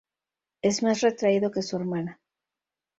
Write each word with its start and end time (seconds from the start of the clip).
Es 0.63 0.81
más 0.81 1.01
retraído 1.01 1.51
que 1.51 1.61
su 1.61 1.75
hermana. 1.75 2.19